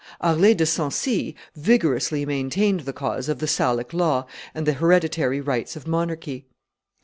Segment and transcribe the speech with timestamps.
[0.19, 5.75] Harlay de Sancy vigorously maintained the cause of the Salic law and the hereditary rights
[5.75, 6.47] of monarchy.